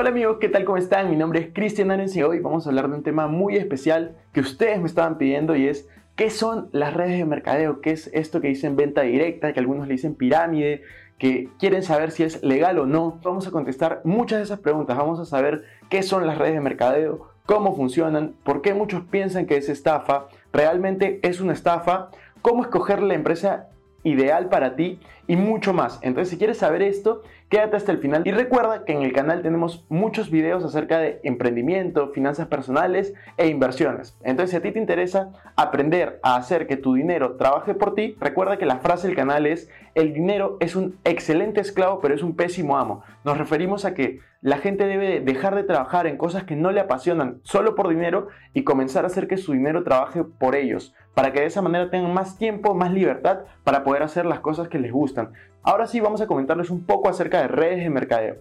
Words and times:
Hola 0.00 0.08
amigos, 0.08 0.38
¿qué 0.40 0.48
tal? 0.48 0.64
¿Cómo 0.64 0.78
están? 0.78 1.10
Mi 1.10 1.16
nombre 1.16 1.40
es 1.40 1.48
Cristian 1.52 1.90
Arens 1.90 2.16
y 2.16 2.22
hoy 2.22 2.38
vamos 2.38 2.64
a 2.64 2.70
hablar 2.70 2.88
de 2.88 2.96
un 2.96 3.02
tema 3.02 3.26
muy 3.26 3.58
especial 3.58 4.16
que 4.32 4.40
ustedes 4.40 4.80
me 4.80 4.86
estaban 4.86 5.18
pidiendo 5.18 5.54
y 5.56 5.68
es 5.68 5.90
¿qué 6.16 6.30
son 6.30 6.70
las 6.72 6.94
redes 6.94 7.18
de 7.18 7.26
mercadeo? 7.26 7.82
¿Qué 7.82 7.90
es 7.90 8.08
esto 8.14 8.40
que 8.40 8.48
dicen 8.48 8.76
venta 8.76 9.02
directa, 9.02 9.52
que 9.52 9.60
algunos 9.60 9.86
le 9.86 9.92
dicen 9.92 10.14
pirámide, 10.14 10.84
que 11.18 11.50
quieren 11.58 11.82
saber 11.82 12.12
si 12.12 12.22
es 12.22 12.42
legal 12.42 12.78
o 12.78 12.86
no? 12.86 13.20
Vamos 13.22 13.46
a 13.46 13.50
contestar 13.50 14.00
muchas 14.04 14.38
de 14.38 14.44
esas 14.44 14.60
preguntas, 14.60 14.96
vamos 14.96 15.20
a 15.20 15.26
saber 15.26 15.64
qué 15.90 16.02
son 16.02 16.26
las 16.26 16.38
redes 16.38 16.54
de 16.54 16.60
mercadeo, 16.62 17.28
cómo 17.44 17.76
funcionan, 17.76 18.32
por 18.42 18.62
qué 18.62 18.72
muchos 18.72 19.02
piensan 19.04 19.44
que 19.44 19.58
es 19.58 19.68
estafa, 19.68 20.28
realmente 20.50 21.20
es 21.22 21.42
una 21.42 21.52
estafa, 21.52 22.08
cómo 22.40 22.62
escoger 22.62 23.02
la 23.02 23.12
empresa 23.12 23.68
ideal 24.02 24.48
para 24.48 24.76
ti 24.76 25.00
y 25.26 25.36
mucho 25.36 25.72
más. 25.72 25.98
Entonces, 26.02 26.30
si 26.30 26.38
quieres 26.38 26.58
saber 26.58 26.82
esto, 26.82 27.22
quédate 27.48 27.76
hasta 27.76 27.92
el 27.92 27.98
final 27.98 28.22
y 28.24 28.30
recuerda 28.30 28.84
que 28.84 28.92
en 28.92 29.02
el 29.02 29.12
canal 29.12 29.42
tenemos 29.42 29.84
muchos 29.88 30.30
videos 30.30 30.64
acerca 30.64 30.98
de 30.98 31.20
emprendimiento, 31.22 32.08
finanzas 32.08 32.48
personales 32.48 33.14
e 33.36 33.48
inversiones. 33.48 34.16
Entonces, 34.22 34.50
si 34.50 34.56
a 34.56 34.62
ti 34.62 34.72
te 34.72 34.78
interesa 34.78 35.32
aprender 35.56 36.18
a 36.22 36.36
hacer 36.36 36.66
que 36.66 36.76
tu 36.76 36.94
dinero 36.94 37.36
trabaje 37.36 37.74
por 37.74 37.94
ti, 37.94 38.16
recuerda 38.20 38.56
que 38.56 38.66
la 38.66 38.78
frase 38.78 39.06
del 39.06 39.16
canal 39.16 39.46
es 39.46 39.68
el 39.94 40.12
dinero 40.12 40.56
es 40.60 40.76
un 40.76 40.98
excelente 41.04 41.60
esclavo, 41.60 42.00
pero 42.00 42.14
es 42.14 42.22
un 42.22 42.36
pésimo 42.36 42.78
amo. 42.78 43.02
Nos 43.24 43.38
referimos 43.38 43.84
a 43.84 43.94
que 43.94 44.20
la 44.40 44.58
gente 44.58 44.86
debe 44.86 45.20
dejar 45.20 45.54
de 45.54 45.64
trabajar 45.64 46.06
en 46.06 46.16
cosas 46.16 46.44
que 46.44 46.56
no 46.56 46.70
le 46.70 46.80
apasionan 46.80 47.40
solo 47.42 47.74
por 47.74 47.88
dinero 47.88 48.28
y 48.54 48.64
comenzar 48.64 49.04
a 49.04 49.08
hacer 49.08 49.28
que 49.28 49.36
su 49.36 49.52
dinero 49.52 49.84
trabaje 49.84 50.24
por 50.24 50.54
ellos, 50.54 50.94
para 51.14 51.32
que 51.32 51.40
de 51.40 51.46
esa 51.46 51.60
manera 51.60 51.90
tengan 51.90 52.14
más 52.14 52.38
tiempo, 52.38 52.74
más 52.74 52.92
libertad 52.92 53.40
para 53.64 53.84
poder 53.84 54.02
hacer 54.02 54.24
las 54.24 54.40
cosas 54.40 54.68
que 54.68 54.78
les 54.78 54.92
gustan. 54.92 55.32
Ahora 55.62 55.86
sí 55.86 56.00
vamos 56.00 56.20
a 56.20 56.26
comentarles 56.26 56.70
un 56.70 56.84
poco 56.86 57.08
acerca 57.08 57.42
de 57.42 57.48
redes 57.48 57.84
de 57.84 57.90
mercadeo. 57.90 58.36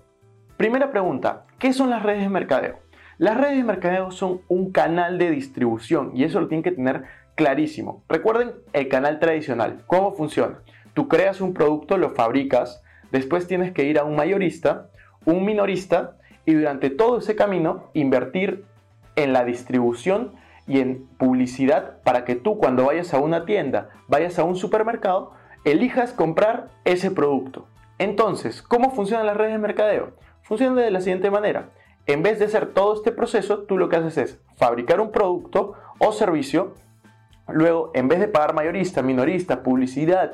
Primera 0.56 0.92
pregunta, 0.92 1.46
¿qué 1.58 1.74
son 1.74 1.90
las 1.90 2.04
redes 2.04 2.22
de 2.22 2.30
mercadeo? 2.30 2.80
Las 3.18 3.38
redes 3.38 3.58
de 3.58 3.64
mercadeo 3.64 4.12
son 4.12 4.42
un 4.48 4.72
canal 4.72 5.18
de 5.18 5.32
distribución 5.32 6.12
y 6.14 6.24
eso 6.24 6.40
lo 6.40 6.48
tienen 6.48 6.64
que 6.64 6.72
tener 6.72 7.04
clarísimo. 7.36 8.04
Recuerden 8.08 8.54
el 8.72 8.88
canal 8.88 9.20
tradicional, 9.20 9.84
¿cómo 9.88 10.14
funciona? 10.14 10.60
Tú 11.00 11.08
creas 11.08 11.40
un 11.40 11.54
producto, 11.54 11.98
lo 11.98 12.10
fabricas, 12.10 12.84
después 13.10 13.48
tienes 13.48 13.72
que 13.72 13.86
ir 13.86 14.00
a 14.00 14.04
un 14.04 14.18
mayorista, 14.18 14.90
un 15.24 15.46
minorista 15.46 16.18
y 16.44 16.56
durante 16.56 16.90
todo 16.90 17.20
ese 17.20 17.38
camino 17.38 17.90
invertir 17.94 18.66
en 19.16 19.32
la 19.32 19.46
distribución 19.46 20.34
y 20.68 20.82
en 20.82 21.08
publicidad 21.18 22.02
para 22.04 22.26
que 22.26 22.36
tú 22.36 22.58
cuando 22.58 22.84
vayas 22.84 23.14
a 23.14 23.20
una 23.20 23.46
tienda, 23.46 23.92
vayas 24.10 24.40
a 24.40 24.44
un 24.44 24.58
supermercado, 24.58 25.32
elijas 25.64 26.12
comprar 26.12 26.68
ese 26.84 27.12
producto. 27.12 27.66
Entonces, 27.98 28.62
¿cómo 28.62 28.92
funcionan 28.92 29.26
las 29.26 29.38
redes 29.38 29.54
de 29.54 29.60
mercadeo? 29.60 30.12
Funcionan 30.42 30.76
de 30.76 30.92
la 30.92 31.00
siguiente 31.00 31.32
manera. 31.32 31.70
En 32.08 32.24
vez 32.24 32.40
de 32.40 32.46
hacer 32.48 32.74
todo 32.74 32.94
este 32.94 33.14
proceso, 33.14 33.60
tú 33.60 33.78
lo 33.78 33.88
que 33.88 33.96
haces 33.96 34.18
es 34.18 34.40
fabricar 34.58 35.00
un 35.00 35.14
producto 35.14 35.76
o 35.98 36.12
servicio, 36.12 36.74
luego 37.48 37.90
en 37.94 38.10
vez 38.10 38.20
de 38.20 38.28
pagar 38.28 38.54
mayorista, 38.54 39.02
minorista, 39.02 39.64
publicidad, 39.64 40.34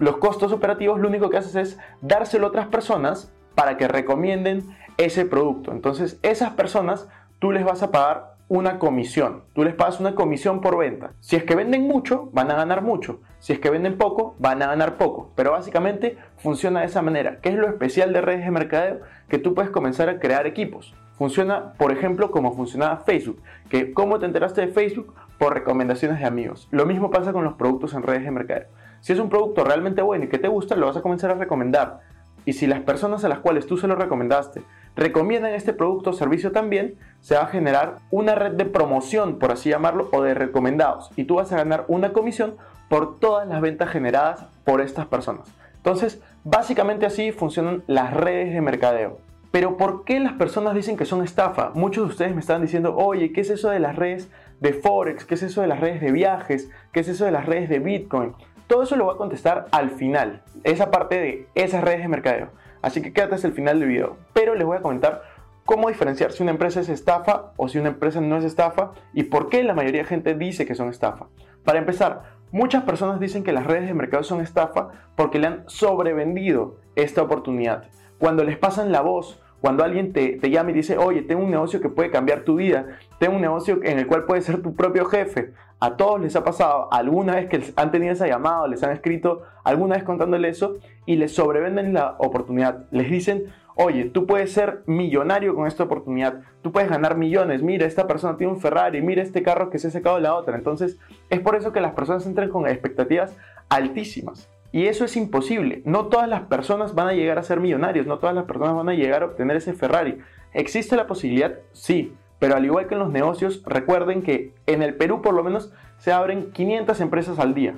los 0.00 0.16
costos 0.16 0.50
operativos, 0.52 0.98
lo 0.98 1.08
único 1.08 1.30
que 1.30 1.36
haces 1.36 1.54
es 1.54 1.78
dárselo 2.00 2.46
a 2.46 2.48
otras 2.48 2.66
personas 2.66 3.32
para 3.54 3.76
que 3.76 3.86
recomienden 3.86 4.64
ese 4.96 5.26
producto. 5.26 5.72
Entonces, 5.72 6.18
esas 6.22 6.50
personas 6.54 7.08
tú 7.38 7.52
les 7.52 7.64
vas 7.64 7.82
a 7.82 7.90
pagar 7.90 8.34
una 8.48 8.78
comisión. 8.78 9.44
Tú 9.52 9.62
les 9.62 9.74
pagas 9.74 10.00
una 10.00 10.14
comisión 10.14 10.60
por 10.60 10.76
venta. 10.76 11.12
Si 11.20 11.36
es 11.36 11.44
que 11.44 11.54
venden 11.54 11.86
mucho, 11.86 12.30
van 12.32 12.50
a 12.50 12.56
ganar 12.56 12.82
mucho. 12.82 13.20
Si 13.38 13.52
es 13.52 13.60
que 13.60 13.70
venden 13.70 13.98
poco, 13.98 14.34
van 14.38 14.62
a 14.62 14.66
ganar 14.66 14.96
poco. 14.96 15.30
Pero 15.36 15.52
básicamente 15.52 16.16
funciona 16.38 16.80
de 16.80 16.86
esa 16.86 17.02
manera. 17.02 17.38
¿Qué 17.40 17.50
es 17.50 17.54
lo 17.54 17.68
especial 17.68 18.12
de 18.12 18.22
redes 18.22 18.44
de 18.44 18.50
mercadeo? 18.50 19.00
Que 19.28 19.38
tú 19.38 19.54
puedes 19.54 19.70
comenzar 19.70 20.08
a 20.08 20.18
crear 20.18 20.46
equipos. 20.46 20.94
Funciona, 21.16 21.74
por 21.74 21.92
ejemplo, 21.92 22.30
como 22.30 22.56
funcionaba 22.56 22.96
Facebook. 22.96 23.40
Que 23.68 23.92
cómo 23.92 24.18
te 24.18 24.26
enteraste 24.26 24.62
de 24.62 24.68
Facebook 24.68 25.14
por 25.38 25.54
recomendaciones 25.54 26.18
de 26.18 26.26
amigos. 26.26 26.66
Lo 26.70 26.86
mismo 26.86 27.10
pasa 27.10 27.32
con 27.32 27.44
los 27.44 27.54
productos 27.54 27.94
en 27.94 28.02
redes 28.02 28.24
de 28.24 28.30
mercadeo. 28.30 28.68
Si 29.00 29.12
es 29.12 29.18
un 29.18 29.28
producto 29.28 29.64
realmente 29.64 30.02
bueno 30.02 30.24
y 30.24 30.28
que 30.28 30.38
te 30.38 30.48
gusta, 30.48 30.76
lo 30.76 30.86
vas 30.86 30.96
a 30.96 31.02
comenzar 31.02 31.30
a 31.30 31.34
recomendar. 31.34 32.00
Y 32.44 32.54
si 32.54 32.66
las 32.66 32.80
personas 32.80 33.24
a 33.24 33.28
las 33.28 33.38
cuales 33.40 33.66
tú 33.66 33.76
se 33.76 33.86
lo 33.86 33.94
recomendaste 33.94 34.62
recomiendan 34.96 35.52
este 35.52 35.72
producto 35.72 36.10
o 36.10 36.12
servicio 36.12 36.52
también, 36.52 36.96
se 37.20 37.34
va 37.34 37.42
a 37.42 37.46
generar 37.46 37.96
una 38.10 38.34
red 38.34 38.52
de 38.52 38.64
promoción, 38.64 39.38
por 39.38 39.52
así 39.52 39.70
llamarlo, 39.70 40.08
o 40.12 40.22
de 40.22 40.34
recomendados. 40.34 41.10
Y 41.16 41.24
tú 41.24 41.36
vas 41.36 41.52
a 41.52 41.56
ganar 41.56 41.84
una 41.88 42.12
comisión 42.12 42.56
por 42.88 43.18
todas 43.18 43.46
las 43.46 43.60
ventas 43.60 43.90
generadas 43.90 44.46
por 44.64 44.80
estas 44.80 45.06
personas. 45.06 45.48
Entonces, 45.76 46.20
básicamente 46.44 47.06
así 47.06 47.32
funcionan 47.32 47.82
las 47.86 48.12
redes 48.12 48.52
de 48.52 48.60
mercadeo. 48.60 49.18
Pero 49.50 49.76
¿por 49.76 50.04
qué 50.04 50.20
las 50.20 50.34
personas 50.34 50.74
dicen 50.74 50.96
que 50.96 51.04
son 51.04 51.24
estafa? 51.24 51.70
Muchos 51.74 52.04
de 52.04 52.10
ustedes 52.10 52.34
me 52.34 52.40
están 52.40 52.62
diciendo, 52.62 52.94
oye, 52.96 53.32
¿qué 53.32 53.40
es 53.40 53.50
eso 53.50 53.70
de 53.70 53.80
las 53.80 53.96
redes 53.96 54.30
de 54.60 54.72
Forex? 54.72 55.24
¿Qué 55.24 55.34
es 55.34 55.42
eso 55.42 55.60
de 55.60 55.66
las 55.66 55.80
redes 55.80 56.00
de 56.00 56.12
viajes? 56.12 56.70
¿Qué 56.92 57.00
es 57.00 57.08
eso 57.08 57.24
de 57.24 57.32
las 57.32 57.46
redes 57.46 57.68
de 57.68 57.80
Bitcoin? 57.80 58.34
Todo 58.70 58.84
eso 58.84 58.94
lo 58.94 59.06
voy 59.06 59.14
a 59.14 59.18
contestar 59.18 59.66
al 59.72 59.90
final, 59.90 60.44
esa 60.62 60.92
parte 60.92 61.20
de 61.20 61.48
esas 61.56 61.82
redes 61.82 62.02
de 62.02 62.06
mercadeo. 62.06 62.50
Así 62.82 63.02
que 63.02 63.12
quédate 63.12 63.34
hasta 63.34 63.48
el 63.48 63.52
final 63.52 63.80
del 63.80 63.88
video. 63.88 64.16
Pero 64.32 64.54
les 64.54 64.64
voy 64.64 64.76
a 64.76 64.80
comentar 64.80 65.22
cómo 65.64 65.88
diferenciar 65.88 66.30
si 66.30 66.44
una 66.44 66.52
empresa 66.52 66.78
es 66.78 66.88
estafa 66.88 67.50
o 67.56 67.68
si 67.68 67.80
una 67.80 67.88
empresa 67.88 68.20
no 68.20 68.36
es 68.36 68.44
estafa 68.44 68.92
y 69.12 69.24
por 69.24 69.48
qué 69.48 69.64
la 69.64 69.74
mayoría 69.74 70.02
de 70.02 70.08
gente 70.08 70.36
dice 70.36 70.66
que 70.66 70.76
son 70.76 70.88
estafa. 70.88 71.26
Para 71.64 71.80
empezar, 71.80 72.36
muchas 72.52 72.84
personas 72.84 73.18
dicen 73.18 73.42
que 73.42 73.50
las 73.50 73.66
redes 73.66 73.88
de 73.88 73.94
mercado 73.94 74.22
son 74.22 74.40
estafa 74.40 74.90
porque 75.16 75.40
le 75.40 75.48
han 75.48 75.64
sobrevendido 75.66 76.76
esta 76.94 77.22
oportunidad. 77.22 77.88
Cuando 78.18 78.44
les 78.44 78.56
pasan 78.56 78.92
la 78.92 79.00
voz, 79.00 79.42
cuando 79.60 79.84
alguien 79.84 80.12
te, 80.12 80.38
llama 80.50 80.70
y 80.70 80.74
dice, 80.74 80.96
oye, 80.96 81.22
tengo 81.22 81.42
un 81.42 81.50
negocio 81.50 81.80
que 81.80 81.88
puede 81.88 82.10
cambiar 82.10 82.42
tu 82.42 82.56
vida, 82.56 82.98
tengo 83.18 83.36
un 83.36 83.42
negocio 83.42 83.80
en 83.82 83.98
el 83.98 84.06
cual 84.06 84.24
puedes 84.24 84.44
ser 84.44 84.62
tu 84.62 84.74
propio 84.74 85.04
jefe, 85.04 85.52
a 85.80 85.96
todos 85.96 86.20
les 86.20 86.36
ha 86.36 86.44
pasado 86.44 86.92
alguna 86.92 87.36
vez 87.36 87.48
que 87.48 87.62
han 87.76 87.90
tenido 87.90 88.12
esa 88.12 88.26
llamada, 88.26 88.68
les 88.68 88.82
han 88.82 88.92
escrito 88.92 89.42
alguna 89.64 89.96
vez 89.96 90.04
contándole 90.04 90.48
eso 90.48 90.76
y 91.06 91.16
les 91.16 91.32
sobrevenden 91.34 91.94
la 91.94 92.16
oportunidad. 92.18 92.84
Les 92.90 93.10
dicen, 93.10 93.44
oye, 93.74 94.04
tú 94.04 94.26
puedes 94.26 94.52
ser 94.52 94.82
millonario 94.86 95.54
con 95.54 95.66
esta 95.66 95.84
oportunidad, 95.84 96.42
tú 96.62 96.70
puedes 96.70 96.90
ganar 96.90 97.16
millones, 97.16 97.62
mira, 97.62 97.86
esta 97.86 98.06
persona 98.06 98.36
tiene 98.36 98.52
un 98.52 98.60
Ferrari, 98.60 99.00
mira 99.00 99.22
este 99.22 99.42
carro 99.42 99.70
que 99.70 99.78
se 99.78 99.88
ha 99.88 99.90
sacado 99.90 100.20
la 100.20 100.34
otra. 100.34 100.56
Entonces, 100.56 100.98
es 101.30 101.40
por 101.40 101.56
eso 101.56 101.72
que 101.72 101.80
las 101.80 101.94
personas 101.94 102.26
entran 102.26 102.50
con 102.50 102.66
expectativas 102.66 103.36
altísimas. 103.68 104.50
Y 104.72 104.86
eso 104.86 105.04
es 105.04 105.16
imposible. 105.16 105.82
No 105.84 106.06
todas 106.06 106.28
las 106.28 106.42
personas 106.42 106.94
van 106.94 107.08
a 107.08 107.12
llegar 107.12 107.38
a 107.38 107.42
ser 107.42 107.60
millonarios, 107.60 108.06
no 108.06 108.18
todas 108.18 108.34
las 108.34 108.44
personas 108.44 108.74
van 108.74 108.88
a 108.88 108.94
llegar 108.94 109.22
a 109.22 109.26
obtener 109.26 109.56
ese 109.56 109.72
Ferrari. 109.72 110.18
¿Existe 110.52 110.96
la 110.96 111.06
posibilidad? 111.06 111.58
Sí, 111.72 112.14
pero 112.38 112.56
al 112.56 112.64
igual 112.64 112.86
que 112.86 112.94
en 112.94 113.00
los 113.00 113.10
negocios, 113.10 113.62
recuerden 113.66 114.22
que 114.22 114.54
en 114.66 114.82
el 114.82 114.94
Perú 114.94 115.22
por 115.22 115.34
lo 115.34 115.44
menos 115.44 115.72
se 115.98 116.12
abren 116.12 116.52
500 116.52 117.00
empresas 117.00 117.38
al 117.38 117.54
día, 117.54 117.74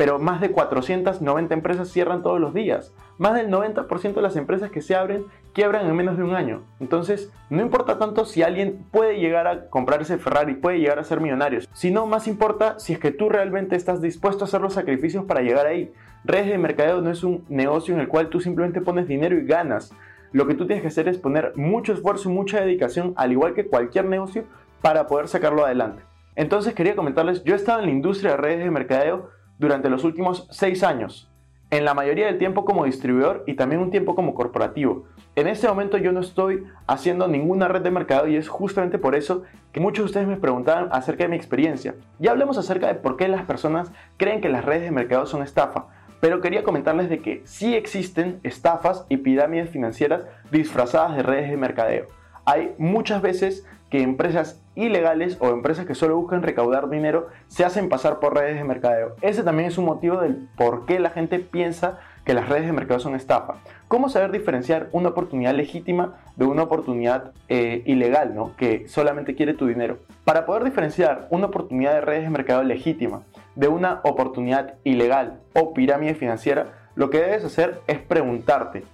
pero 0.00 0.18
más 0.18 0.40
de 0.40 0.50
490 0.50 1.52
empresas 1.52 1.90
cierran 1.90 2.22
todos 2.22 2.40
los 2.40 2.54
días. 2.54 2.94
Más 3.18 3.34
del 3.34 3.50
90% 3.50 4.14
de 4.14 4.22
las 4.22 4.34
empresas 4.36 4.70
que 4.70 4.80
se 4.80 4.94
abren 4.94 5.26
quiebran 5.52 5.86
en 5.86 5.94
menos 5.94 6.16
de 6.16 6.22
un 6.22 6.34
año. 6.34 6.62
Entonces, 6.80 7.30
no 7.50 7.60
importa 7.60 7.98
tanto 7.98 8.24
si 8.24 8.42
alguien 8.42 8.86
puede 8.92 9.20
llegar 9.20 9.46
a 9.46 9.68
comprar 9.68 10.00
ese 10.00 10.16
Ferrari, 10.16 10.54
puede 10.54 10.78
llegar 10.78 10.98
a 10.98 11.04
ser 11.04 11.20
millonario, 11.20 11.60
sino 11.74 12.06
más 12.06 12.28
importa 12.28 12.78
si 12.78 12.94
es 12.94 12.98
que 12.98 13.10
tú 13.10 13.28
realmente 13.28 13.76
estás 13.76 14.00
dispuesto 14.00 14.44
a 14.44 14.46
hacer 14.46 14.62
los 14.62 14.72
sacrificios 14.72 15.26
para 15.26 15.42
llegar 15.42 15.66
ahí. 15.66 15.92
Redes 16.24 16.46
de 16.46 16.56
mercadeo 16.56 17.02
no 17.02 17.10
es 17.10 17.22
un 17.22 17.44
negocio 17.50 17.92
en 17.92 18.00
el 18.00 18.08
cual 18.08 18.30
tú 18.30 18.40
simplemente 18.40 18.80
pones 18.80 19.06
dinero 19.06 19.36
y 19.36 19.44
ganas. 19.44 19.92
Lo 20.32 20.46
que 20.46 20.54
tú 20.54 20.66
tienes 20.66 20.80
que 20.80 20.88
hacer 20.88 21.08
es 21.08 21.18
poner 21.18 21.52
mucho 21.56 21.92
esfuerzo 21.92 22.30
y 22.30 22.32
mucha 22.32 22.62
dedicación, 22.62 23.12
al 23.16 23.32
igual 23.32 23.52
que 23.52 23.66
cualquier 23.66 24.06
negocio, 24.06 24.44
para 24.80 25.06
poder 25.06 25.28
sacarlo 25.28 25.66
adelante. 25.66 26.04
Entonces 26.36 26.72
quería 26.72 26.96
comentarles, 26.96 27.44
yo 27.44 27.52
he 27.52 27.56
estado 27.58 27.80
en 27.80 27.84
la 27.84 27.92
industria 27.92 28.30
de 28.30 28.36
redes 28.38 28.64
de 28.64 28.70
mercadeo 28.70 29.28
durante 29.60 29.90
los 29.90 30.02
últimos 30.02 30.48
6 30.50 30.82
años, 30.82 31.30
en 31.70 31.84
la 31.84 31.94
mayoría 31.94 32.26
del 32.26 32.38
tiempo 32.38 32.64
como 32.64 32.86
distribuidor 32.86 33.44
y 33.46 33.54
también 33.54 33.80
un 33.80 33.90
tiempo 33.90 34.16
como 34.16 34.34
corporativo. 34.34 35.04
En 35.36 35.46
este 35.46 35.68
momento 35.68 35.98
yo 35.98 36.10
no 36.10 36.18
estoy 36.18 36.64
haciendo 36.88 37.28
ninguna 37.28 37.68
red 37.68 37.82
de 37.82 37.92
mercado 37.92 38.26
y 38.26 38.34
es 38.34 38.48
justamente 38.48 38.98
por 38.98 39.14
eso 39.14 39.44
que 39.70 39.78
muchos 39.78 40.02
de 40.02 40.06
ustedes 40.06 40.26
me 40.26 40.36
preguntaban 40.36 40.88
acerca 40.90 41.22
de 41.22 41.28
mi 41.28 41.36
experiencia. 41.36 41.94
Ya 42.18 42.32
hablemos 42.32 42.58
acerca 42.58 42.88
de 42.88 42.94
por 42.94 43.16
qué 43.16 43.28
las 43.28 43.44
personas 43.44 43.92
creen 44.16 44.40
que 44.40 44.48
las 44.48 44.64
redes 44.64 44.82
de 44.82 44.90
mercado 44.90 45.26
son 45.26 45.42
estafa 45.42 45.86
pero 46.20 46.40
quería 46.40 46.62
comentarles 46.62 47.08
de 47.08 47.20
que 47.20 47.42
sí 47.44 47.74
existen 47.74 48.40
estafas 48.42 49.06
y 49.08 49.16
pirámides 49.16 49.70
financieras 49.70 50.24
disfrazadas 50.52 51.16
de 51.16 51.22
redes 51.22 51.50
de 51.50 51.56
mercadeo. 51.56 52.06
Hay 52.44 52.74
muchas 52.78 53.22
veces 53.22 53.66
que 53.90 54.02
empresas 54.02 54.62
ilegales 54.76 55.36
o 55.40 55.50
empresas 55.50 55.84
que 55.84 55.94
solo 55.94 56.16
buscan 56.16 56.42
recaudar 56.42 56.88
dinero 56.88 57.28
se 57.48 57.64
hacen 57.64 57.88
pasar 57.88 58.20
por 58.20 58.34
redes 58.34 58.56
de 58.56 58.64
mercadeo. 58.64 59.16
Ese 59.20 59.42
también 59.42 59.68
es 59.68 59.78
un 59.78 59.84
motivo 59.84 60.20
del 60.20 60.48
por 60.56 60.86
qué 60.86 61.00
la 61.00 61.10
gente 61.10 61.40
piensa 61.40 61.98
que 62.24 62.34
las 62.34 62.48
redes 62.48 62.66
de 62.66 62.72
mercado 62.72 63.00
son 63.00 63.16
estafa. 63.16 63.54
¿Cómo 63.88 64.08
saber 64.08 64.30
diferenciar 64.30 64.88
una 64.92 65.08
oportunidad 65.08 65.54
legítima 65.54 66.18
de 66.36 66.44
una 66.44 66.62
oportunidad 66.62 67.32
eh, 67.48 67.82
ilegal, 67.86 68.34
¿no? 68.34 68.54
que 68.56 68.86
solamente 68.88 69.34
quiere 69.34 69.54
tu 69.54 69.66
dinero? 69.66 69.98
Para 70.24 70.46
poder 70.46 70.64
diferenciar 70.64 71.26
una 71.30 71.46
oportunidad 71.46 71.94
de 71.94 72.00
redes 72.02 72.22
de 72.22 72.30
mercado 72.30 72.62
legítima 72.62 73.22
de 73.56 73.68
una 73.68 74.00
oportunidad 74.04 74.74
ilegal 74.84 75.40
o 75.54 75.74
pirámide 75.74 76.14
financiera, 76.14 76.68
lo 76.94 77.10
que 77.10 77.18
debes 77.18 77.44
hacer 77.44 77.80
es 77.86 77.98
preguntarte, 77.98 78.84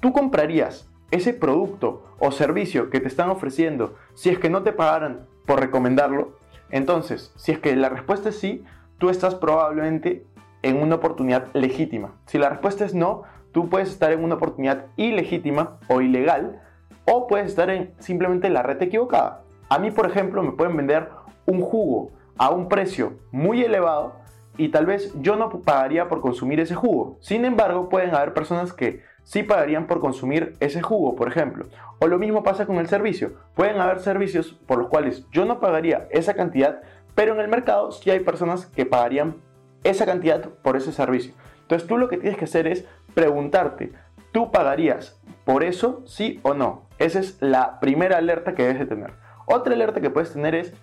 ¿tú 0.00 0.12
comprarías 0.12 0.88
ese 1.14 1.32
producto 1.32 2.02
o 2.18 2.32
servicio 2.32 2.90
que 2.90 3.00
te 3.00 3.08
están 3.08 3.30
ofreciendo, 3.30 3.94
si 4.14 4.30
es 4.30 4.38
que 4.38 4.50
no 4.50 4.62
te 4.62 4.72
pagaran 4.72 5.26
por 5.46 5.60
recomendarlo, 5.60 6.38
entonces, 6.70 7.32
si 7.36 7.52
es 7.52 7.58
que 7.58 7.76
la 7.76 7.88
respuesta 7.88 8.30
es 8.30 8.38
sí, 8.38 8.64
tú 8.98 9.10
estás 9.10 9.36
probablemente 9.36 10.26
en 10.62 10.82
una 10.82 10.96
oportunidad 10.96 11.46
legítima. 11.52 12.14
Si 12.26 12.38
la 12.38 12.48
respuesta 12.48 12.84
es 12.84 12.94
no, 12.94 13.22
tú 13.52 13.68
puedes 13.68 13.90
estar 13.90 14.10
en 14.12 14.24
una 14.24 14.34
oportunidad 14.34 14.86
ilegítima 14.96 15.78
o 15.88 16.00
ilegal 16.00 16.60
o 17.04 17.28
puedes 17.28 17.46
estar 17.46 17.70
en 17.70 17.92
simplemente 18.00 18.50
la 18.50 18.62
red 18.62 18.82
equivocada. 18.82 19.42
A 19.68 19.78
mí, 19.78 19.90
por 19.90 20.06
ejemplo, 20.06 20.42
me 20.42 20.52
pueden 20.52 20.76
vender 20.76 21.10
un 21.46 21.60
jugo 21.60 22.10
a 22.38 22.50
un 22.50 22.68
precio 22.68 23.18
muy 23.30 23.62
elevado 23.62 24.16
y 24.56 24.68
tal 24.68 24.86
vez 24.86 25.12
yo 25.20 25.36
no 25.36 25.48
pagaría 25.62 26.08
por 26.08 26.20
consumir 26.20 26.60
ese 26.60 26.74
jugo. 26.74 27.18
Sin 27.20 27.44
embargo, 27.44 27.88
pueden 27.88 28.14
haber 28.14 28.34
personas 28.34 28.72
que 28.72 29.02
sí 29.24 29.42
pagarían 29.42 29.86
por 29.86 30.00
consumir 30.00 30.54
ese 30.60 30.82
jugo, 30.82 31.16
por 31.16 31.28
ejemplo. 31.28 31.66
O 31.98 32.06
lo 32.06 32.18
mismo 32.18 32.42
pasa 32.42 32.66
con 32.66 32.76
el 32.76 32.88
servicio. 32.88 33.32
Pueden 33.54 33.80
haber 33.80 34.00
servicios 34.00 34.52
por 34.66 34.78
los 34.78 34.88
cuales 34.88 35.26
yo 35.32 35.44
no 35.44 35.60
pagaría 35.60 36.06
esa 36.10 36.34
cantidad, 36.34 36.82
pero 37.14 37.34
en 37.34 37.40
el 37.40 37.48
mercado 37.48 37.90
sí 37.92 38.10
hay 38.10 38.20
personas 38.20 38.66
que 38.66 38.86
pagarían 38.86 39.36
esa 39.82 40.06
cantidad 40.06 40.48
por 40.62 40.76
ese 40.76 40.92
servicio. 40.92 41.34
Entonces 41.62 41.88
tú 41.88 41.98
lo 41.98 42.08
que 42.08 42.18
tienes 42.18 42.38
que 42.38 42.44
hacer 42.44 42.66
es 42.66 42.84
preguntarte, 43.14 43.92
¿tú 44.32 44.50
pagarías 44.50 45.20
por 45.44 45.64
eso 45.64 46.02
sí 46.06 46.40
o 46.42 46.54
no? 46.54 46.82
Esa 46.98 47.20
es 47.20 47.38
la 47.40 47.80
primera 47.80 48.18
alerta 48.18 48.54
que 48.54 48.62
debes 48.62 48.78
de 48.78 48.86
tener. 48.86 49.12
Otra 49.46 49.74
alerta 49.74 50.00
que 50.00 50.10
puedes 50.10 50.32
tener 50.32 50.54
es 50.54 50.74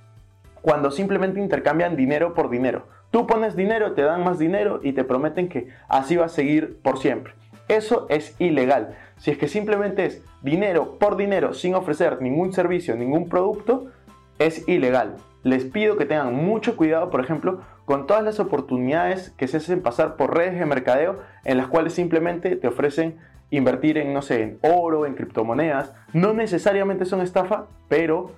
cuando 0.61 0.91
simplemente 0.91 1.39
intercambian 1.39 1.95
dinero 1.95 2.33
por 2.33 2.49
dinero. 2.49 2.87
Tú 3.11 3.27
pones 3.27 3.57
dinero, 3.57 3.91
te 3.91 4.03
dan 4.03 4.23
más 4.23 4.39
dinero 4.39 4.79
y 4.81 4.93
te 4.93 5.03
prometen 5.03 5.49
que 5.49 5.67
así 5.89 6.15
va 6.15 6.25
a 6.25 6.29
seguir 6.29 6.79
por 6.81 6.97
siempre. 6.97 7.33
Eso 7.67 8.05
es 8.09 8.35
ilegal. 8.39 8.95
Si 9.17 9.31
es 9.31 9.37
que 9.37 9.47
simplemente 9.47 10.05
es 10.05 10.23
dinero 10.41 10.97
por 10.97 11.17
dinero 11.17 11.53
sin 11.53 11.75
ofrecer 11.75 12.21
ningún 12.21 12.53
servicio, 12.53 12.95
ningún 12.95 13.27
producto, 13.29 13.91
es 14.39 14.67
ilegal. 14.67 15.17
Les 15.43 15.65
pido 15.65 15.97
que 15.97 16.05
tengan 16.05 16.33
mucho 16.33 16.77
cuidado, 16.77 17.09
por 17.09 17.21
ejemplo, 17.21 17.61
con 17.85 18.07
todas 18.07 18.23
las 18.23 18.39
oportunidades 18.39 19.31
que 19.31 19.47
se 19.47 19.57
hacen 19.57 19.81
pasar 19.81 20.15
por 20.15 20.35
redes 20.35 20.57
de 20.57 20.65
mercadeo 20.65 21.19
en 21.43 21.57
las 21.57 21.67
cuales 21.67 21.93
simplemente 21.93 22.55
te 22.55 22.67
ofrecen 22.67 23.17
invertir 23.49 23.97
en, 23.97 24.13
no 24.13 24.21
sé, 24.21 24.41
en 24.43 24.59
oro, 24.61 25.05
en 25.05 25.15
criptomonedas. 25.15 25.93
No 26.13 26.33
necesariamente 26.33 27.05
son 27.05 27.21
estafa, 27.21 27.65
pero 27.89 28.31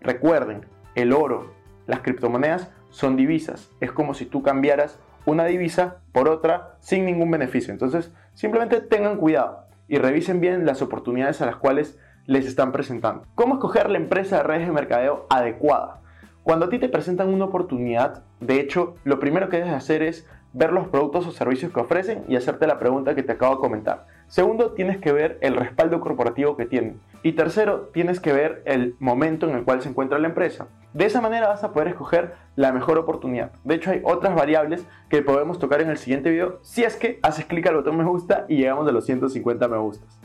recuerden, 0.00 0.64
el 0.94 1.12
oro, 1.12 1.52
las 1.86 2.00
criptomonedas 2.00 2.70
son 2.96 3.14
divisas. 3.14 3.70
Es 3.80 3.92
como 3.92 4.14
si 4.14 4.24
tú 4.24 4.42
cambiaras 4.42 4.98
una 5.26 5.44
divisa 5.44 5.98
por 6.12 6.30
otra 6.30 6.78
sin 6.80 7.04
ningún 7.04 7.30
beneficio. 7.30 7.70
Entonces, 7.70 8.10
simplemente 8.32 8.80
tengan 8.80 9.18
cuidado 9.18 9.66
y 9.86 9.98
revisen 9.98 10.40
bien 10.40 10.64
las 10.64 10.80
oportunidades 10.80 11.42
a 11.42 11.46
las 11.46 11.56
cuales 11.56 11.98
les 12.24 12.46
están 12.46 12.72
presentando. 12.72 13.26
¿Cómo 13.34 13.56
escoger 13.56 13.90
la 13.90 13.98
empresa 13.98 14.38
de 14.38 14.44
redes 14.44 14.66
de 14.66 14.72
mercadeo 14.72 15.26
adecuada? 15.28 16.00
Cuando 16.42 16.66
a 16.66 16.68
ti 16.70 16.78
te 16.78 16.88
presentan 16.88 17.28
una 17.28 17.44
oportunidad, 17.44 18.24
de 18.40 18.60
hecho, 18.60 18.94
lo 19.04 19.20
primero 19.20 19.50
que 19.50 19.58
debes 19.58 19.74
hacer 19.74 20.02
es 20.02 20.26
ver 20.54 20.72
los 20.72 20.88
productos 20.88 21.26
o 21.26 21.32
servicios 21.32 21.74
que 21.74 21.80
ofrecen 21.80 22.24
y 22.28 22.36
hacerte 22.36 22.66
la 22.66 22.78
pregunta 22.78 23.14
que 23.14 23.22
te 23.22 23.32
acabo 23.32 23.56
de 23.56 23.60
comentar. 23.60 24.06
Segundo, 24.28 24.72
tienes 24.72 24.98
que 24.98 25.12
ver 25.12 25.38
el 25.40 25.54
respaldo 25.54 26.00
corporativo 26.00 26.56
que 26.56 26.66
tienen. 26.66 27.00
Y 27.22 27.32
tercero, 27.32 27.90
tienes 27.92 28.18
que 28.18 28.32
ver 28.32 28.62
el 28.66 28.96
momento 28.98 29.48
en 29.48 29.56
el 29.56 29.64
cual 29.64 29.82
se 29.82 29.88
encuentra 29.88 30.18
la 30.18 30.28
empresa. 30.28 30.66
De 30.92 31.04
esa 31.04 31.20
manera 31.20 31.48
vas 31.48 31.62
a 31.62 31.72
poder 31.72 31.88
escoger 31.88 32.34
la 32.56 32.72
mejor 32.72 32.98
oportunidad. 32.98 33.52
De 33.64 33.76
hecho, 33.76 33.90
hay 33.90 34.00
otras 34.04 34.34
variables 34.34 34.84
que 35.08 35.22
podemos 35.22 35.58
tocar 35.58 35.80
en 35.80 35.90
el 35.90 35.96
siguiente 35.96 36.30
video 36.30 36.58
si 36.62 36.82
es 36.82 36.96
que 36.96 37.20
haces 37.22 37.44
clic 37.44 37.66
al 37.66 37.76
botón 37.76 37.96
me 37.96 38.04
gusta 38.04 38.46
y 38.48 38.56
llegamos 38.56 38.88
a 38.88 38.92
los 38.92 39.04
150 39.04 39.68
me 39.68 39.78
gustas. 39.78 40.18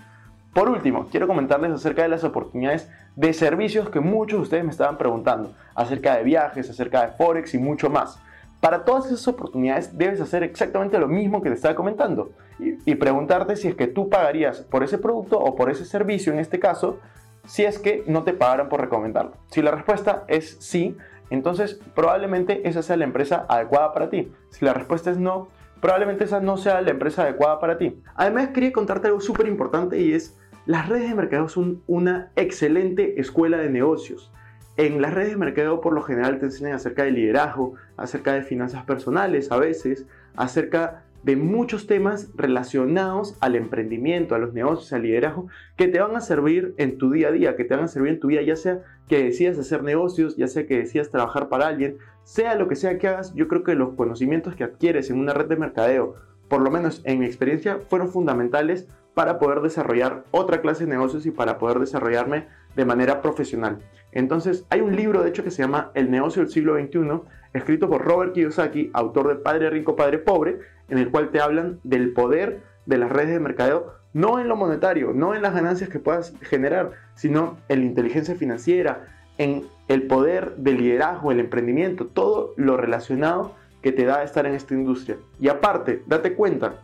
Por 0.54 0.68
último, 0.68 1.08
quiero 1.10 1.28
comentarles 1.28 1.72
acerca 1.72 2.02
de 2.02 2.10
las 2.10 2.24
oportunidades 2.24 2.90
de 3.16 3.34
servicios 3.34 3.90
que 3.90 4.00
muchos 4.00 4.40
de 4.40 4.44
ustedes 4.44 4.64
me 4.64 4.72
estaban 4.72 4.98
preguntando, 4.98 5.54
acerca 5.76 6.18
de 6.18 6.24
viajes, 6.24 6.70
acerca 6.70 7.06
de 7.06 7.14
Forex 7.14 7.54
y 7.54 7.58
mucho 7.58 7.90
más. 7.90 8.20
Para 8.60 8.84
todas 8.84 9.08
esas 9.08 9.28
oportunidades 9.28 9.98
debes 9.98 10.22
hacer 10.22 10.44
exactamente 10.44 11.00
lo 11.00 11.08
mismo 11.08 11.42
que 11.42 11.50
te 11.50 11.56
estaba 11.56 11.74
comentando 11.74 12.32
y, 12.62 12.96
preguntarte 12.96 13.56
si 13.56 13.68
es 13.68 13.76
que 13.76 13.88
tú 13.88 14.10
pagarías 14.10 14.62
por 14.62 14.84
ese 14.84 14.98
producto 14.98 15.40
o 15.40 15.56
por 15.56 15.72
ese 15.72 15.86
servicio 15.86 16.32
en 16.32 16.40
este 16.40 16.60
caso, 16.60 17.00
si 17.46 17.64
es 17.64 17.80
que 17.80 18.04
no 18.06 18.24
te 18.24 18.34
pagaran 18.34 18.70
por 18.70 18.82
recomendarlo. 18.82 19.34
Si 19.48 19.62
la 19.62 19.72
respuesta 19.72 20.26
es 20.28 20.58
sí, 20.60 20.96
entonces 21.32 21.80
probablemente 21.96 22.68
esa 22.68 22.84
sea 22.84 22.98
la 22.98 23.06
empresa 23.06 23.46
adecuada 23.50 23.94
para 23.94 24.10
ti. 24.10 24.32
Si 24.50 24.64
la 24.64 24.74
respuesta 24.74 25.10
es 25.10 25.18
no, 25.18 25.48
probablemente 25.80 26.26
esa 26.26 26.40
no 26.40 26.58
sea 26.58 26.82
la 26.82 26.92
empresa 26.92 27.24
adecuada 27.24 27.60
para 27.60 27.78
ti. 27.78 28.00
Además 28.16 28.50
quería 28.50 28.72
contarte 28.72 29.08
algo 29.08 29.22
súper 29.22 29.48
importante 29.48 30.00
y 30.00 30.14
es 30.14 30.38
las 30.66 30.88
redes 30.88 31.10
de 31.10 31.16
mercado 31.16 31.50
son 31.50 31.82
una 31.88 32.32
excelente 32.36 33.20
escuela 33.20 33.58
de 33.58 33.70
negocios. 33.70 34.32
En 34.78 35.02
las 35.02 35.14
redes 35.14 35.32
de 35.32 35.38
mercado 35.38 35.82
por 35.82 35.94
lo 35.94 36.04
general 36.04 36.40
te 36.40 36.46
enseñan 36.46 36.74
acerca 36.74 37.04
de 37.04 37.12
liderazgo, 37.12 37.74
acerca 37.98 38.34
de 38.34 38.44
finanzas 38.44 38.84
personales 38.84 39.52
a 39.52 39.58
veces, 39.58 40.06
acerca 40.36 41.04
de 41.24 41.36
muchos 41.36 41.88
temas 41.88 42.32
relacionados 42.36 43.38
al 43.42 43.56
emprendimiento, 43.56 44.34
a 44.34 44.40
los 44.40 44.54
negocios, 44.54 44.92
al 44.94 45.04
liderazgo, 45.04 45.48
que 45.78 45.88
te 45.88 46.00
van 46.00 46.16
a 46.16 46.22
servir 46.22 46.74
en 46.78 46.98
tu 46.98 47.12
día 47.12 47.28
a 47.28 47.32
día, 47.32 47.56
que 47.56 47.64
te 47.64 47.76
van 47.76 47.86
a 47.86 47.88
servir 47.88 48.14
en 48.14 48.20
tu 48.20 48.28
vida, 48.28 48.42
ya 48.42 48.56
sea 48.56 48.82
que 49.08 49.24
decidas 49.24 49.60
hacer 49.60 49.84
negocios, 49.84 50.36
ya 50.38 50.48
sea 50.48 50.66
que 50.66 50.78
decidas 50.78 51.10
trabajar 51.10 51.50
para 51.50 51.68
alguien, 51.68 51.98
sea 52.24 52.56
lo 52.56 52.68
que 52.68 52.76
sea 52.76 52.98
que 52.98 53.08
hagas, 53.08 53.34
yo 53.36 53.48
creo 53.48 53.64
que 53.64 53.76
los 53.76 53.94
conocimientos 53.94 54.56
que 54.56 54.64
adquieres 54.64 55.10
en 55.10 55.20
una 55.20 55.34
red 55.34 55.48
de 55.48 55.58
mercadeo, 55.58 56.16
por 56.48 56.62
lo 56.62 56.72
menos 56.72 57.02
en 57.06 57.20
mi 57.20 57.26
experiencia, 57.26 57.80
fueron 57.88 58.10
fundamentales 58.10 58.88
para 59.14 59.40
poder 59.40 59.62
desarrollar 59.62 60.24
otra 60.32 60.62
clase 60.62 60.86
de 60.86 60.92
negocios 60.92 61.26
y 61.26 61.32
para 61.32 61.58
poder 61.58 61.80
desarrollarme 61.80 62.48
de 62.76 62.86
manera 62.86 63.22
profesional. 63.22 63.80
Entonces, 64.12 64.66
hay 64.70 64.82
un 64.82 64.96
libro, 64.96 65.22
de 65.22 65.30
hecho, 65.30 65.44
que 65.44 65.52
se 65.52 65.62
llama 65.62 65.92
El 65.94 66.12
negocio 66.12 66.42
del 66.42 66.52
siglo 66.52 66.76
XXI, 66.76 67.22
escrito 67.54 67.90
por 67.90 68.04
Robert 68.04 68.34
Kiyosaki, 68.34 68.92
autor 68.94 69.30
de 69.30 69.36
Padre 69.36 69.70
Rico, 69.70 69.96
Padre 69.96 70.20
Pobre, 70.20 70.60
en 70.90 70.98
el 70.98 71.10
cual 71.10 71.30
te 71.30 71.42
hablan 71.42 71.80
del 71.84 72.14
poder 72.14 72.62
de 72.86 72.98
las 72.98 73.12
redes 73.12 73.34
de 73.34 73.40
mercadeo, 73.40 73.94
no 74.14 74.40
en 74.40 74.48
lo 74.48 74.56
monetario, 74.56 75.14
no 75.14 75.36
en 75.36 75.42
las 75.42 75.54
ganancias 75.54 75.90
que 75.90 76.00
puedas 76.00 76.34
generar, 76.42 76.92
sino 77.16 77.58
en 77.70 77.80
la 77.80 77.86
inteligencia 77.86 78.36
financiera, 78.36 79.06
en 79.38 79.66
el 79.88 80.04
poder 80.04 80.56
del 80.58 80.78
liderazgo, 80.78 81.32
el 81.32 81.40
emprendimiento, 81.40 82.08
todo 82.08 82.54
lo 82.58 82.78
relacionado 82.78 83.56
que 83.82 83.92
te 83.92 84.06
da 84.06 84.24
estar 84.24 84.46
en 84.46 84.54
esta 84.54 84.74
industria. 84.74 85.18
Y 85.40 85.48
aparte, 85.48 86.04
date 86.06 86.34
cuenta, 86.34 86.76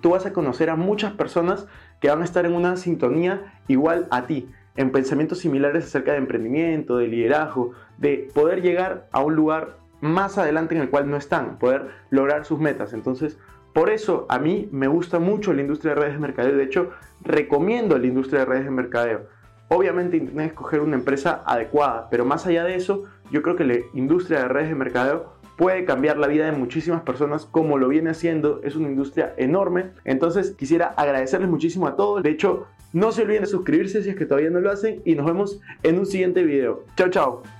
tú 0.00 0.10
vas 0.10 0.26
a 0.26 0.32
conocer 0.32 0.70
a 0.70 0.76
muchas 0.76 1.12
personas 1.12 1.66
que 2.00 2.08
van 2.08 2.22
a 2.22 2.24
estar 2.24 2.46
en 2.46 2.54
una 2.54 2.76
sintonía 2.76 3.60
igual 3.68 4.06
a 4.10 4.26
ti, 4.26 4.48
en 4.76 4.92
pensamientos 4.92 5.38
similares 5.38 5.84
acerca 5.84 6.12
de 6.12 6.18
emprendimiento, 6.18 6.96
de 6.96 7.08
liderazgo, 7.08 7.72
de 7.98 8.30
poder 8.32 8.62
llegar 8.62 9.08
a 9.12 9.20
un 9.20 9.34
lugar 9.34 9.79
más 10.00 10.38
adelante 10.38 10.74
en 10.74 10.82
el 10.82 10.90
cual 10.90 11.10
no 11.10 11.16
están, 11.16 11.58
poder 11.58 11.90
lograr 12.10 12.44
sus 12.44 12.58
metas. 12.58 12.92
Entonces, 12.92 13.38
por 13.72 13.90
eso 13.90 14.26
a 14.28 14.38
mí 14.38 14.68
me 14.72 14.88
gusta 14.88 15.18
mucho 15.18 15.52
la 15.52 15.60
industria 15.60 15.94
de 15.94 16.00
redes 16.00 16.14
de 16.14 16.20
mercadeo. 16.20 16.56
De 16.56 16.64
hecho, 16.64 16.90
recomiendo 17.22 17.98
la 17.98 18.06
industria 18.06 18.40
de 18.40 18.46
redes 18.46 18.64
de 18.64 18.70
mercadeo. 18.70 19.26
Obviamente 19.68 20.20
que 20.20 20.44
escoger 20.44 20.80
una 20.80 20.96
empresa 20.96 21.42
adecuada, 21.46 22.08
pero 22.10 22.24
más 22.24 22.44
allá 22.46 22.64
de 22.64 22.74
eso, 22.74 23.04
yo 23.30 23.42
creo 23.42 23.54
que 23.54 23.64
la 23.64 23.76
industria 23.94 24.40
de 24.40 24.48
redes 24.48 24.68
de 24.68 24.74
mercadeo 24.74 25.34
puede 25.56 25.84
cambiar 25.84 26.16
la 26.16 26.26
vida 26.26 26.46
de 26.46 26.52
muchísimas 26.52 27.02
personas 27.02 27.44
como 27.44 27.78
lo 27.78 27.86
viene 27.86 28.10
haciendo. 28.10 28.60
Es 28.64 28.74
una 28.74 28.88
industria 28.88 29.34
enorme. 29.36 29.90
Entonces 30.04 30.52
quisiera 30.52 30.86
agradecerles 30.96 31.50
muchísimo 31.50 31.86
a 31.86 31.94
todos. 31.94 32.22
De 32.22 32.30
hecho, 32.30 32.66
no 32.92 33.12
se 33.12 33.22
olviden 33.22 33.42
de 33.42 33.48
suscribirse 33.48 34.02
si 34.02 34.10
es 34.10 34.16
que 34.16 34.26
todavía 34.26 34.50
no 34.50 34.60
lo 34.60 34.70
hacen 34.70 35.02
y 35.04 35.14
nos 35.14 35.26
vemos 35.26 35.60
en 35.82 35.98
un 35.98 36.06
siguiente 36.06 36.42
video. 36.42 36.84
Chao, 36.96 37.10
chao. 37.10 37.59